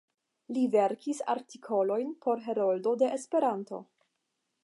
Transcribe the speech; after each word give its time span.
Li 0.55 0.61
verkis 0.75 1.19
artikolojn 1.33 2.09
por 2.25 2.41
"Heroldo 2.47 2.97
de 3.05 3.13
Esperanto. 3.21 3.85